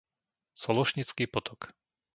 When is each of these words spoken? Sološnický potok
Sološnický 0.63 1.29
potok 1.37 1.73